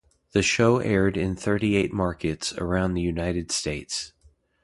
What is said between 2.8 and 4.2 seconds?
the United States.